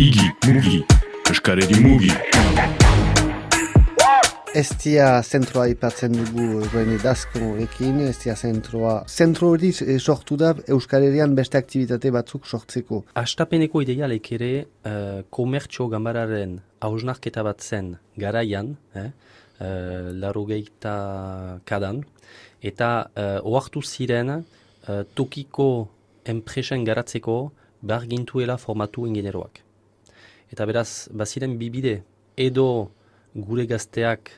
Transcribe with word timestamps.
Igi, 0.00 0.30
mugi, 0.48 0.78
eskaredi 1.28 1.76
mugi. 1.84 2.08
Estia 4.56 5.10
zentroa 5.20 5.66
ipatzen 5.68 6.16
dugu 6.16 6.62
joan 6.72 6.94
edazko 6.94 7.50
ekin, 7.60 7.98
Estia 8.06 8.32
zentroa. 8.32 8.94
Zentro 9.12 9.50
hori 9.52 9.74
eh, 9.84 9.98
sortu 10.00 10.40
da 10.40 10.54
Euskarerian 10.72 11.36
beste 11.36 11.60
aktivitate 11.60 12.14
batzuk 12.16 12.48
sortzeko. 12.48 13.02
Astapeneko 13.20 13.84
idealek 13.84 14.32
ere 14.38 14.50
uh, 14.88 15.20
komertxo 15.28 15.90
gambararen 15.92 16.56
hausnarketa 16.80 17.44
bat 17.44 17.60
zen 17.60 17.98
garaian, 18.16 18.72
eh, 18.96 19.08
uh, 19.60 20.10
larogeita 20.16 20.98
kadan, 21.68 22.06
eta 22.64 22.94
uh, 23.04 23.40
oartu 23.44 23.84
ziren 23.84 24.38
uh, 24.38 25.02
tokiko 25.12 25.72
enpresen 26.24 26.88
garatzeko 26.88 27.42
bargintuela 27.84 28.56
formatu 28.56 29.04
ingenieroak. 29.04 29.68
Eta 30.50 30.66
beraz, 30.66 31.08
baziren 31.14 31.54
bibide 31.60 32.00
edo 32.40 32.90
gure 33.34 33.66
gazteak 33.70 34.32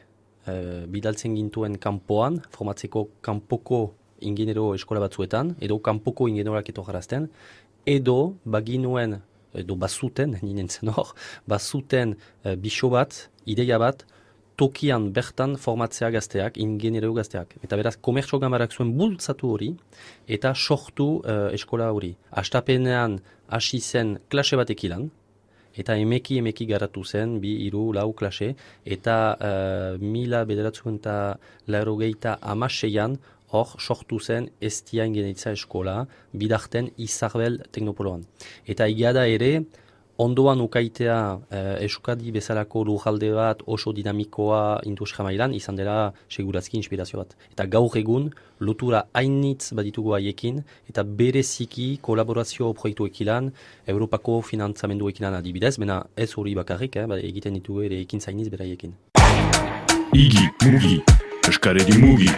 e, 0.45 0.55
bidaltzen 0.93 1.37
gintuen 1.39 1.79
kanpoan, 1.81 2.43
formatzeko 2.53 3.07
kanpoko 3.25 3.83
ingeniero 4.21 4.73
eskola 4.77 5.01
batzuetan, 5.07 5.55
edo 5.65 5.79
kanpoko 5.81 6.29
ingenieroak 6.29 6.69
eto 6.69 6.85
jarazten, 6.87 7.31
edo 7.89 8.35
baginuen, 8.45 9.23
edo 9.57 9.77
bazuten, 9.77 10.37
ninen 10.47 10.69
zen 10.69 10.93
hor, 10.93 11.15
bazuten 11.49 12.17
e, 12.45 12.57
biso 12.61 12.93
bat, 12.93 13.29
ideia 13.49 13.81
bat, 13.81 14.05
tokian 14.61 15.09
bertan 15.17 15.57
formatzea 15.57 16.13
gazteak, 16.13 16.61
ingeniero 16.61 17.15
gazteak. 17.17 17.57
Eta 17.65 17.79
beraz, 17.81 17.97
komertso 17.97 18.39
gamarak 18.39 18.77
zuen 18.77 18.93
bultzatu 18.99 19.49
hori, 19.57 19.73
eta 20.29 20.53
sortu 20.53 21.09
e, 21.25 21.39
eskola 21.57 21.89
hori. 21.97 22.13
Astapenean 22.43 23.17
hasi 23.49 23.81
zen 23.81 24.19
klase 24.29 24.61
batek 24.61 24.85
ilan, 24.91 25.09
eta 25.77 25.97
emeki 25.97 26.39
emeki 26.43 26.67
garatu 26.67 27.05
zen, 27.05 27.39
bi, 27.41 27.53
iru, 27.67 27.91
lau 27.97 28.13
klase, 28.13 28.53
eta 28.85 29.17
uh, 29.35 30.01
mila 30.01 30.45
bederatzen 30.49 30.99
eta 31.01 31.17
lauro 31.69 31.97
gehieta 32.01 32.39
amaseian, 32.55 33.19
hor 33.53 33.75
sortu 33.79 34.19
zen 34.21 34.49
estia 34.61 35.05
ingenitza 35.05 35.53
eskola, 35.53 36.07
bidarten 36.33 36.89
izarbel 36.97 37.61
teknopoloan. 37.73 38.25
Eta 38.67 38.89
igada 38.89 39.27
ere, 39.29 39.53
ondoan 40.23 40.61
ukaitea 40.61 41.17
eh, 41.51 41.85
eskadi 41.87 42.31
bezalako 42.35 42.85
lujalde 42.87 43.33
bat 43.35 43.63
oso 43.67 43.93
dinamikoa 43.93 44.81
industria 44.87 45.25
mailan 45.27 45.55
izan 45.55 45.77
dela 45.77 46.13
segurazki 46.31 46.77
inspirazio 46.79 47.19
bat. 47.23 47.35
Eta 47.51 47.67
gaur 47.67 47.97
egun 47.99 48.31
lotura 48.61 49.05
hainitz 49.19 49.73
baditugu 49.79 50.15
haiekin 50.19 50.63
eta 50.91 51.03
bereziki 51.03 51.89
kolaborazio 52.09 52.73
proiektu 52.79 53.09
ekilan 53.11 53.51
Europako 53.87 54.41
finantzamendu 54.43 55.11
ekilan 55.11 55.35
adibidez, 55.41 55.77
bena 55.79 56.03
ez 56.17 56.31
hori 56.37 56.55
bakarrik, 56.55 56.97
eh, 56.97 57.07
ba, 57.07 57.19
egiten 57.19 57.59
ditugu 57.59 57.89
ere 57.89 58.01
ekin 58.07 58.21
zainiz 58.21 58.49
beraiekin. 58.53 58.95
Igi, 60.13 60.47
mugi, 60.67 61.01
eskaredi 61.49 61.99
mugi. 61.99 62.31